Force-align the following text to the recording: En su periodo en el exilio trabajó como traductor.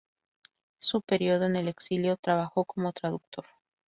En 0.79 0.81
su 0.81 1.03
periodo 1.03 1.45
en 1.45 1.55
el 1.57 1.67
exilio 1.67 2.17
trabajó 2.17 2.65
como 2.65 2.91
traductor. 2.91 3.45